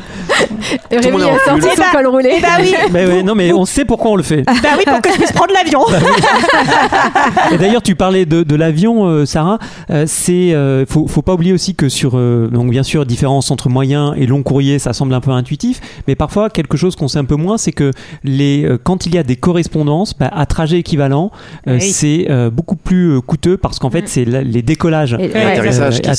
[0.91, 2.33] Rémi a sorti son col roulé.
[2.37, 4.41] Eh bah oui, Mais ouais, non, mais on sait pourquoi on le fait.
[4.63, 5.81] bah oui, pour que je puisse prendre l'avion.
[7.51, 9.59] Et d'ailleurs, tu parlais de, de l'avion, euh, Sarah.
[9.91, 13.51] Euh, c'est, euh, faut, faut pas oublier aussi que sur, euh, donc bien sûr, différence
[13.51, 17.07] entre moyen et long courrier, ça semble un peu intuitif, mais parfois quelque chose qu'on
[17.07, 17.91] sait un peu moins, c'est que
[18.23, 21.31] les, euh, quand il y a des correspondances, bah, à trajet équivalent,
[21.67, 21.91] euh, Oui.
[21.91, 25.15] c'est euh, beaucoup plus euh, coûteux parce qu'en fait, c'est la- les décollages.
[25.19, 26.11] Et- Et atterrissage euh, qui sont-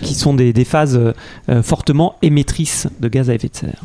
[0.00, 0.98] qui sont des, des phases
[1.48, 3.80] euh, fortement émettrices de gaz à effet de serre.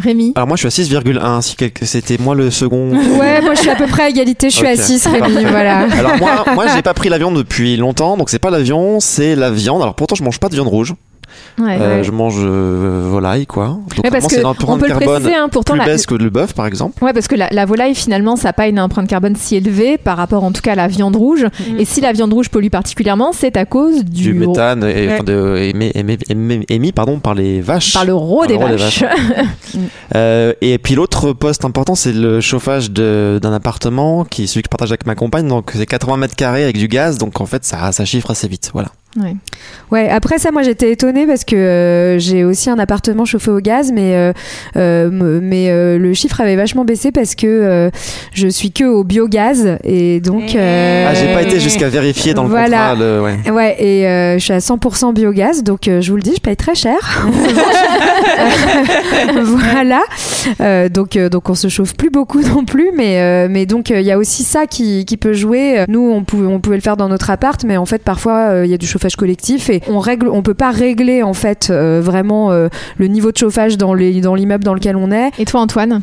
[0.00, 2.90] Rémi, Alors moi je suis à 6,1, si quelque- c'était moi le second.
[3.18, 4.48] Ouais, moi je suis à peu près à égalité.
[4.48, 5.18] Je suis à 6, Rémi.
[5.18, 5.44] Parfait.
[5.50, 5.78] Voilà.
[5.90, 9.50] Alors moi, moi j'ai pas pris l'avion depuis longtemps, donc c'est pas l'avion, c'est la
[9.50, 9.82] viande.
[9.82, 10.94] Alors pourtant je mange pas de viande rouge,
[11.58, 11.78] Ouais.
[11.80, 13.66] Euh, je mange euh, volaille quoi.
[13.66, 16.14] Donc Ouais, parce que une on peut le préciser, hein, pourtant plus la, baisse que
[16.14, 17.02] le bœuf par exemple.
[17.02, 19.98] Ouais, parce que la, la volaille, finalement, ça n'a pas une empreinte carbone si élevée
[19.98, 21.46] par rapport, en tout cas, à la viande rouge.
[21.78, 25.14] Et si la viande rouge pollue particulièrement, c'est à cause du, Du méthane et, Ouais.
[25.14, 27.92] enfin, de- émis, émis- émis- émis, pardon, par les vaches.
[27.94, 29.04] par le rot Par des vaches.
[30.14, 34.66] Euh, et puis l'autre poste important, c'est le chauffage d'un appartement qui est celui que
[34.66, 35.46] je partage avec ma compagne.
[35.48, 38.48] Donc c'est 80 mètres carrés avec du gaz, donc en fait ça, ça chiffre assez
[38.48, 38.70] vite.
[38.72, 38.88] Voilà.
[39.16, 39.34] Ouais.
[39.90, 43.58] Ouais, après ça, moi j'étais étonnée parce que euh, j'ai aussi un appartement chauffé au
[43.58, 44.32] gaz, mais, euh,
[44.76, 47.90] euh, mais euh, le chiffre avait vachement baissé parce que euh,
[48.34, 50.54] je suis que au biogaz et donc.
[50.54, 52.90] euh, Ah, j'ai pas été jusqu'à vérifier dans le voilà.
[52.90, 52.94] contrat.
[52.96, 53.50] Le, ouais.
[53.50, 56.40] Ouais, et euh, je suis à 100% biogaz, donc euh, je vous le dis, je
[56.42, 56.98] paye très cher.
[59.42, 60.02] voilà.
[60.60, 63.90] Euh, donc, euh, donc on se chauffe plus beaucoup non plus, mais, euh, mais donc
[63.90, 65.84] il y a aussi ça qui, qui peut jouer.
[65.88, 68.66] Nous, on pouvait, on pouvait le faire dans notre appart, mais en fait, parfois, euh,
[68.66, 71.68] il y a du chauffage collectif et on règle, on peut pas régler en fait
[71.70, 75.30] euh, vraiment euh, le niveau de chauffage dans les dans l'immeuble dans lequel on est.
[75.38, 76.02] Et toi, Antoine?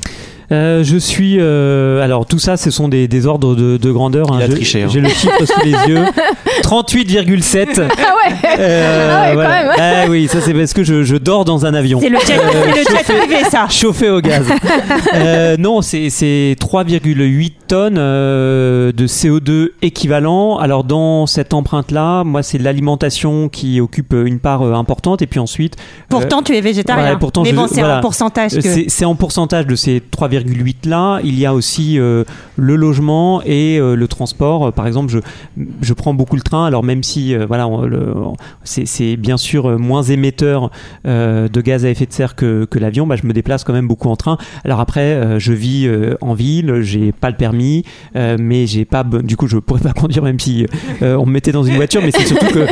[0.52, 1.38] Euh, je suis.
[1.40, 4.28] euh, alors, tout ça, ce sont des, des ordres de, de grandeur.
[4.36, 4.88] Il a Je- triché, hein.
[4.90, 6.04] J'ai le chiffre sous les yeux.
[6.62, 7.82] 38,7.
[7.82, 9.72] Ah ouais Euh, Ah ouais, quand même.
[9.78, 12.00] Ah oui, ça c'est parce que je, je dors dans un avion.
[12.02, 13.68] C'est le jet, Euh, c'est le jet privé, ça.
[13.70, 14.46] Chauffé au gaz.
[15.16, 20.58] Euh, non, c'est c'est 3,8 tonnes euh, de CO2 équivalent.
[20.58, 25.40] Alors dans cette empreinte-là, moi c'est l'alimentation qui occupe une part euh, importante et puis
[25.40, 25.76] ensuite
[26.10, 27.14] Pourtant, tu es végétarien.
[27.14, 27.98] ouais, pourtant, mais je- bon, c'est voilà.
[27.98, 28.62] un pourcentage euh, que.
[28.64, 30.35] c'est c'est en pourcentage de ces 3,8
[30.86, 31.20] là.
[31.24, 32.24] Il y a aussi euh,
[32.58, 34.68] le logement et euh, le transport.
[34.68, 35.20] Euh, Par exemple, je,
[35.82, 36.66] je prends beaucoup le train.
[36.66, 37.68] Alors même si voilà,
[38.64, 40.72] c'est bien sûr moins émetteur
[41.06, 43.88] de gaz à effet de serre que, que l'avion, bah, je me déplace quand même
[43.88, 44.38] beaucoup en train.
[44.64, 45.90] Alors après, je vis
[46.22, 47.84] en ville, j'ai pas le permis,
[48.16, 50.66] mais j'ai pas, du coup, je pourrais pas conduire même si
[51.02, 52.02] on me mettait dans une voiture.
[52.04, 52.66] Mais c'est surtout que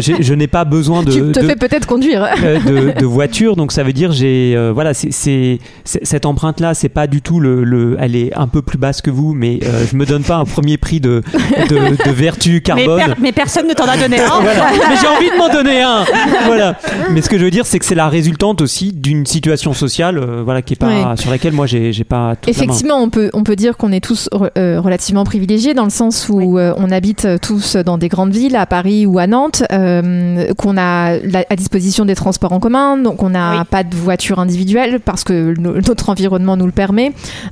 [0.00, 2.26] je n'ai pas besoin de, Tu te de- fais peut-être conduire.
[2.66, 7.06] de, de voiture donc ça veut dire j'ai voilà c'est- cette empreinte là c'est pas
[7.10, 9.96] du tout le, le- Elle est un peu plus basse que vous, mais euh, je
[9.96, 11.22] me donne pas un premier prix de,
[11.68, 12.98] de, de vertu Mais, carbone.
[12.98, 14.28] per- mais personne ne t'en a donné un.
[14.40, 14.66] Voilà.
[14.88, 16.04] Mais j'ai envie de m'en donner un.
[16.46, 16.76] Voilà.
[17.10, 20.18] Mais ce que je veux dire, c'est que c'est la résultante aussi d'une situation sociale,
[20.18, 22.36] euh, voilà, qui est pas sur laquelle moi j'ai j'ai pas.
[22.36, 22.64] toute la main.
[22.72, 25.90] Effectivement, on peut, on peut dire qu'on est tous re- euh, relativement privilégiés dans le
[25.90, 29.62] sens où euh, on habite tous dans des grandes villes, à Paris ou à Nantes,
[29.72, 33.64] euh, qu'on a la- à disposition des transports en commun, donc on n'a Oui.
[33.70, 36.99] pas de voiture individuelle parce que no- notre environnement nous le permet.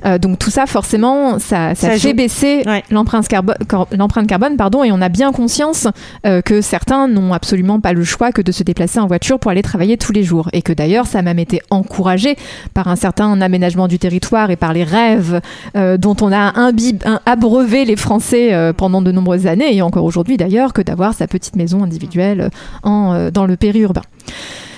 [0.05, 2.15] Euh, donc tout ça, forcément, ça, ça, Ça fait joue.
[2.15, 2.83] baisser Ouais.
[2.91, 3.55] l'empreinte carbone,
[3.97, 5.87] l'empreinte carbone, pardon, et on a bien conscience
[6.25, 9.51] euh, que certains n'ont absolument pas le choix que de se déplacer en voiture pour
[9.51, 12.35] aller travailler tous les jours, et que d'ailleurs ça a même été encouragé
[12.73, 15.41] par un certain aménagement du territoire et par les rêves
[15.75, 20.03] euh, dont on a imbib- un- abreuvé les Français pendant de nombreuses années, et encore
[20.05, 22.49] aujourd'hui d'ailleurs, que d'avoir sa petite maison individuelle
[22.83, 24.01] en, dans le périurbain.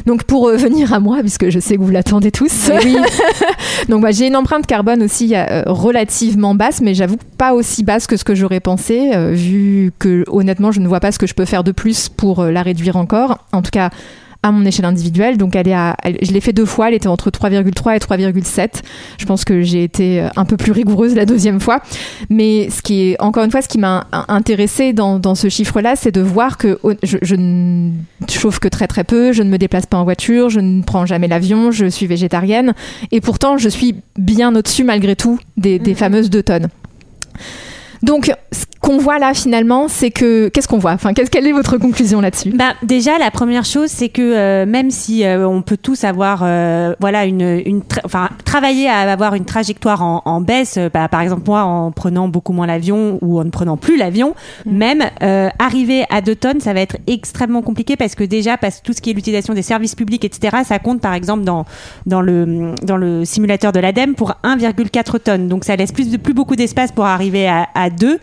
[0.05, 2.71] Donc pour revenir à moi, puisque je sais que vous l'attendez tous,
[3.89, 8.07] donc bah, j'ai une empreinte carbone aussi euh, relativement basse, mais j'avoue pas aussi basse
[8.07, 11.27] que ce que j'aurais pensé, euh, vu que honnêtement je ne vois pas ce que
[11.27, 13.39] je peux faire de plus pour euh, la réduire encore.
[13.51, 13.89] En tout cas
[14.43, 15.37] à mon échelle individuelle.
[15.37, 17.99] Donc elle est à, elle- je l'ai fait deux fois, elle était entre 3,3 et
[17.99, 18.81] 3,7.
[19.19, 21.81] Je pense que j'ai été euh, un peu plus rigoureuse la deuxième fois.
[22.29, 25.95] Mais ce qui est, encore une fois, ce qui m'a intéressé dans, dans ce chiffre-là,
[25.95, 27.91] c'est de voir que je, je ne
[28.29, 31.05] chauffe que très très peu, je ne me déplace pas en voiture, je ne prends
[31.05, 32.73] jamais l'avion, je suis végétarienne.
[33.11, 36.67] Et pourtant, je suis bien au-dessus malgré tout des, des fameuses deux tonnes.
[38.03, 40.91] Donc, ce qu'on voit là finalement, c'est que qu'est-ce qu'on voit?
[40.93, 42.49] Enfin, qu'est-ce- quelle est votre conclusion là-dessus?
[42.49, 46.41] Bah, déjà, la première chose, c'est que euh, même si euh, on peut tous avoir,
[46.43, 51.07] euh, voilà, une, une tra- enfin, travailler à avoir une trajectoire en, en baisse, bah,
[51.07, 54.33] par exemple moi, en prenant beaucoup moins l'avion ou en ne prenant plus l'avion,
[54.65, 58.79] même euh, arriver à 2 tonnes, ça va être extrêmement compliqué parce que déjà, parce
[58.79, 61.65] que tout ce qui est l'utilisation des services publics, etc., ça compte par exemple dans
[62.07, 65.47] dans le dans le simulateur de l'ADEME pour 1,4 tonnes.
[65.47, 68.19] Donc ça laisse plus de plus beaucoup d'espace pour arriver à, à 2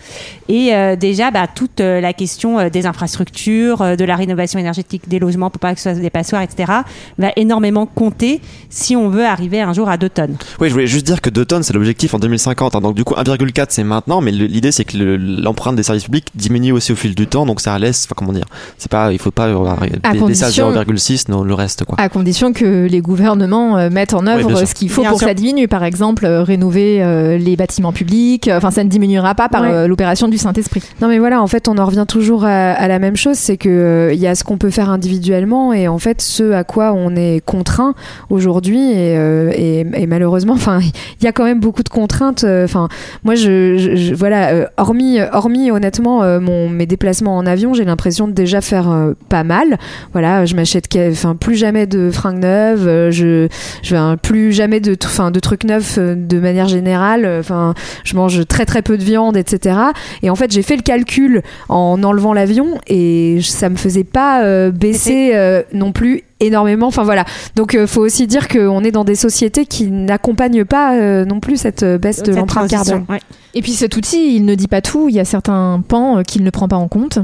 [0.49, 4.59] et euh, déjà bah, toute euh, la question euh, des infrastructures, euh, de la rénovation
[4.59, 6.73] énergétique des logements pour pas que ce soit des passoires, etc.
[7.19, 10.37] va énormément compter si on veut arriver un jour à 2 tonnes.
[10.61, 12.75] Oui, je voulais juste dire que 2 tonnes, c'est l'objectif en 2050.
[12.77, 12.81] hein.
[12.81, 16.27] Donc du coup, 1,4 c'est maintenant, mais l'idée c'est que le- l'empreinte des services publics
[16.35, 17.47] diminue aussi au fil du temps.
[17.47, 18.47] Donc ça laisse, enfin comment dire,
[18.79, 21.97] c'est pas, il faut pas À laisser à condition- 0,6 non, le reste quoi.
[22.01, 25.27] À condition que les gouvernements euh, mettent en œuvre ce qu'il faut Bien pour sûr.
[25.27, 25.69] que ça diminue.
[25.69, 28.49] Par exemple, euh, rénover euh, les bâtiments publics.
[28.53, 30.83] Enfin, ça ne diminuera pas par euh, l'opération du Saint-Esprit.
[31.01, 33.68] Non mais voilà, en fait, on en revient toujours à, la même chose, c'est que
[33.68, 36.92] euh, il y a ce qu'on peut faire individuellement et en fait ce à quoi
[36.92, 37.94] on est contraint
[38.31, 40.81] aujourd'hui et, euh, malheureusement, enfin,
[41.20, 42.44] il y a quand même beaucoup de contraintes.
[42.44, 42.88] euh, Enfin,
[43.24, 48.61] moi, je, voilà, hormis, hormis honnêtement mon mes déplacements en avion, j'ai l'impression de déjà
[48.61, 48.88] faire
[49.29, 49.79] pas mal.
[50.12, 53.48] Voilà, je m'achète, enfin, plus jamais de fringues neuves, je,
[53.83, 57.38] je vais plus jamais de, enfin, de trucs neufs de manière générale.
[57.40, 57.74] Enfin,
[58.05, 59.79] je mange très très peu de viande, etc.
[60.22, 64.43] Et en fait, j'ai fait le calcul en enlevant l'avion et ça me faisait pas
[64.43, 66.87] euh, baisser euh, non plus énormément.
[66.87, 67.25] Enfin voilà.
[67.57, 71.41] Donc il faut aussi dire qu'on est dans des sociétés qui n'accompagnent pas euh, non
[71.41, 73.05] plus cette euh, baisse de l'empreinte carbone.
[73.09, 73.21] ouais.
[73.55, 75.09] Et puis cet outil, il ne dit pas tout.
[75.09, 77.19] Il y a certains pans euh, qu'il ne prend pas en compte.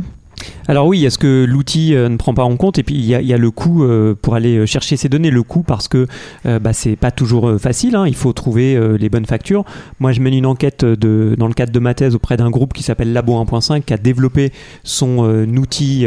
[0.66, 2.78] Alors oui, est-ce que l'outil euh, ne prend pas en compte?
[2.78, 5.42] Et puis il y a, le coût euh, pour aller euh, chercher ces données, le
[5.42, 6.06] coût parce que
[6.44, 7.96] bah, c'est pas toujours facile.
[7.96, 9.64] hein, il faut trouver les bonnes factures.
[9.98, 12.82] Moi, je mène une enquête dans le cadre de ma thèse auprès d'un groupe qui
[12.82, 16.06] s'appelle Labo 1.5 qui a développé son outil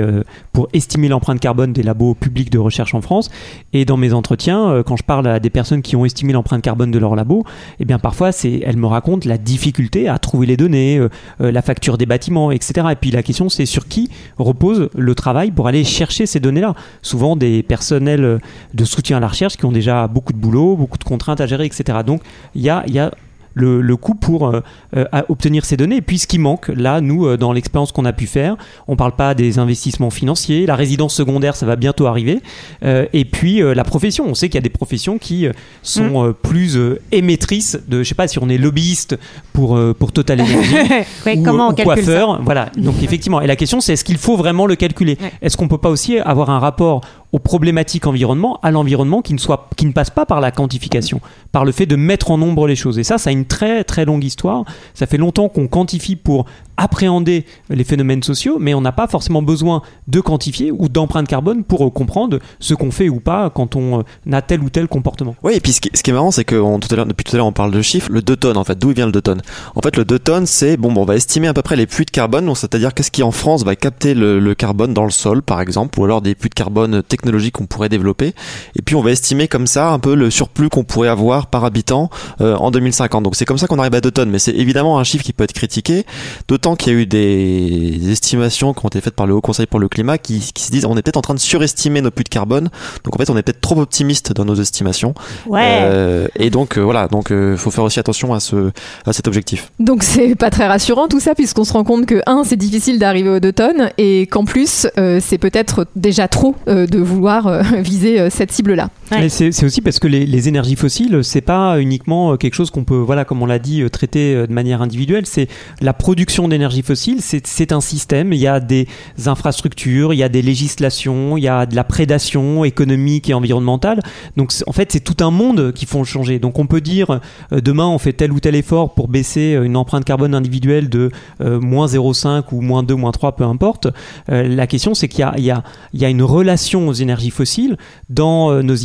[0.54, 3.30] pour estimer l'empreinte carbone des labos publics de recherche en France.
[3.74, 6.92] Et dans mes entretiens, quand je parle à des personnes qui ont estimé l'empreinte carbone
[6.92, 7.44] de leur labo,
[7.80, 11.02] eh bien parfois elles me racontent la difficulté à trouver les données,
[11.40, 12.88] la facture des bâtiments, etc.
[12.92, 14.10] Et puis la question c'est sur qui
[14.48, 16.74] repose le travail pour aller chercher ces données-là.
[17.02, 18.40] Souvent des personnels
[18.74, 21.48] de soutien à la recherche qui ont déjà beaucoup de boulot, beaucoup de contraintes à
[21.48, 22.00] gérer, etc.
[22.06, 22.22] Donc
[22.56, 23.12] il y a, y a
[23.58, 24.62] le, le coût pour euh,
[24.96, 25.98] euh, à obtenir ces données.
[25.98, 28.56] Et puis ce qui manque, là, nous, euh, dans l'expérience qu'on a pu faire,
[28.88, 32.42] on parle pas des investissements financiers, la résidence secondaire, ça va bientôt arriver,
[32.84, 34.26] et puis la profession.
[34.28, 35.48] On sait qu'il y a des professions qui
[35.82, 36.78] sont euh, plus
[37.12, 39.18] émettrices de, je sais pas si on est lobbyiste
[39.54, 40.76] pour, pour Total Energy
[41.26, 42.42] Ouais, ou, comment ou on ça coiffeur.
[42.44, 42.70] Voilà.
[42.78, 45.18] Donc effectivement, et la question c'est est-ce qu'il faut vraiment le calculer?
[45.20, 45.32] Ouais.
[45.42, 49.40] Est-ce qu'on peut pas aussi avoir un rapport aux problématiques environnement, à l'environnement qui ne
[49.40, 51.20] soit, qui ne passe pas par la quantification,
[51.52, 53.00] par le fait de mettre en nombre les choses.
[53.00, 54.64] Et ça, ça a une très très longue histoire.
[54.94, 56.46] Ça fait longtemps qu'on quantifie pour
[56.78, 61.64] appréhender les phénomènes sociaux, mais on n'a pas forcément besoin de quantifier ou d'empreinte carbone
[61.64, 64.88] pour euh, comprendre ce qu'on fait ou pas quand on euh, a tel ou tel
[64.88, 65.36] comportement.
[65.44, 67.72] Oui, et puis ce qui, est marrant, c'est que depuis tout à l'heure, on parle
[67.72, 68.10] de chiffres.
[68.12, 69.42] Le 2 tonnes, en fait, d'où vient le 2 tonnes?
[69.76, 71.88] En fait, le 2 tonnes, c'est bon, bon, on va estimer à peu près les
[71.88, 75.12] puits de carbone, c'est-à-dire qu'est-ce qui en France va capter le, le carbone dans le
[75.12, 78.34] sol, par exemple, ou alors des puits de carbone technologiques qu'on pourrait développer?
[78.76, 81.66] Et puis on va estimer comme ça un peu le surplus qu'on pourrait avoir par
[81.66, 82.10] habitant
[82.42, 83.24] euh, en 2050.
[83.24, 85.34] Donc c'est comme ça qu'on arrive à 2 tonnes, mais c'est évidemment un chiffre qui
[85.34, 86.06] peut être critiqué,
[86.48, 89.66] d'autant qu'il y a eu des, estimations qui ont été faites par le Haut Conseil
[89.66, 92.12] pour le climat qui, qui se disent on est peut-être en train de surestimer nos
[92.12, 92.70] puits de carbone.
[93.04, 95.14] Donc en fait, on est peut-être trop optimiste dans nos estimations.
[95.46, 95.80] Ouais.
[95.82, 98.72] Euh, et donc euh, voilà, donc euh, faut faire aussi attention à ce
[99.06, 99.72] à cet objectif.
[99.80, 103.00] Donc c'est pas très rassurant tout ça puisqu'on se rend compte que un c'est difficile
[103.00, 108.30] d'arriver aux 2 tonnes et qu'en plus euh, c'est peut-être déjà trop de vouloir viser
[108.30, 108.90] cette cible là.
[109.30, 112.98] C'est aussi parce que les, énergies fossiles, c'est pas uniquement euh, quelque chose qu'on peut,
[112.98, 115.26] voilà, comme on l'a dit, euh, traiter euh, de manière individuelle.
[115.26, 115.48] C'est
[115.82, 118.34] la production d'énergie fossile, c'est un système.
[118.34, 118.88] Il y a des
[119.26, 124.02] infrastructures, il y a des législations, il y a de la prédation économique et environnementale.
[124.36, 126.40] Donc en fait, c'est tout un monde qui font changer.
[126.40, 127.20] Donc on peut dire
[127.52, 131.60] demain on fait tel ou tel effort pour baisser une empreinte carbone individuelle de euh,
[131.60, 133.88] moins 0,5 ou moins 2, moins 3, peu importe.
[134.28, 137.78] La question c'est qu'il y a, une relation aux énergies fossiles
[138.10, 138.76] dans nos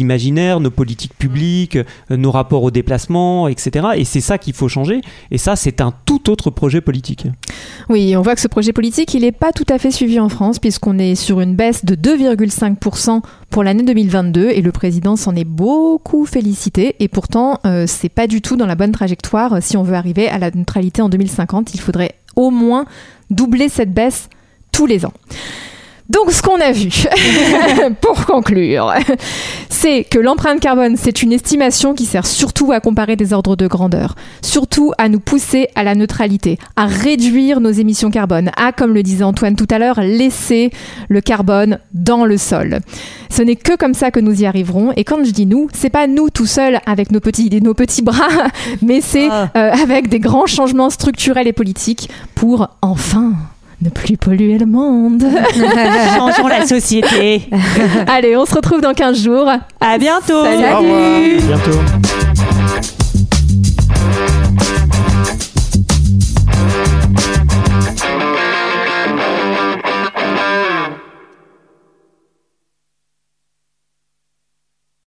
[0.61, 3.89] nos politiques publiques, euh, nos rapports au déplacement, etc.
[3.97, 5.01] Et c'est ça qu'il faut changer.
[5.31, 7.27] Et ça, c'est un tout autre projet politique.
[7.89, 10.29] Oui, on voit que ce projet politique, il n'est pas tout à fait suivi en
[10.29, 13.21] France, puisqu'on est sur une baisse de 2,5%
[13.51, 18.27] pour l'année 2022, et le président s'en est beaucoup félicité, et pourtant, euh, c'est pas
[18.27, 19.63] du tout dans la bonne trajectoire.
[19.63, 22.87] Si on veut arriver à la neutralité en 2050, il faudrait au moins
[23.31, 24.29] doubler cette baisse
[24.73, 25.13] tous les ans.
[26.13, 26.91] Donc, ce qu'on a vu,
[28.03, 28.93] pour conclure,
[29.71, 33.67] c'est que l'empreinte carbone, c'est une estimation qui sert surtout à comparer des ordres de
[33.67, 38.93] grandeur, surtout à nous pousser à la neutralité, à réduire nos émissions carbone, à, comme
[38.93, 40.71] le disait Antoine tout à l'heure, laisser
[41.09, 42.81] le carbone dans le sol.
[43.31, 44.93] Ce n'est que comme ça que nous y arriverons.
[44.97, 48.03] Et quand je dis nous, c'est pas nous tout seuls avec nos petits, nos petits
[48.03, 48.29] bras,
[48.83, 49.49] mais c'est Ah.
[49.57, 53.33] euh, avec des grands changements structurels et politiques pour enfin
[53.83, 55.23] ne plus polluer le monde.
[56.17, 57.43] Changeons la société.
[58.07, 59.49] Allez, on se retrouve dans 15 jours.
[59.81, 60.45] À bientôt.
[60.45, 61.41] Salut.
[67.39, 67.42] Au